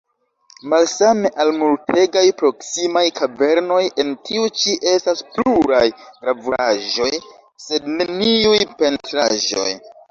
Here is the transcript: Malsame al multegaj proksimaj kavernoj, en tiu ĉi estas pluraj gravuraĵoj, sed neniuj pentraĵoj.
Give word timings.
Malsame 0.71 1.29
al 1.43 1.51
multegaj 1.57 2.23
proksimaj 2.39 3.05
kavernoj, 3.21 3.83
en 4.05 4.11
tiu 4.31 4.49
ĉi 4.63 4.75
estas 4.95 5.23
pluraj 5.37 5.85
gravuraĵoj, 6.01 7.13
sed 7.69 7.93
neniuj 8.01 8.61
pentraĵoj. 8.85 9.71